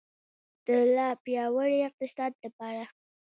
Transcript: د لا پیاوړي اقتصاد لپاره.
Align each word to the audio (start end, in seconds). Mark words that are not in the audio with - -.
د 0.65 0.67
لا 0.95 1.07
پیاوړي 1.23 1.77
اقتصاد 1.89 2.31
لپاره. 2.43 2.83